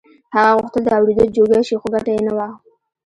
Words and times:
هغه 0.35 0.51
غوښتل 0.57 0.81
د 0.85 0.89
اورېدو 0.97 1.25
جوګه 1.37 1.59
شي 1.67 1.75
خو 1.81 1.87
ګټه 1.95 2.11
يې 2.15 2.21
نه 2.27 2.33
وه. 2.37 2.47